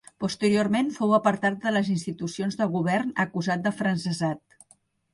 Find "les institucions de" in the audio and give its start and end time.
1.77-2.71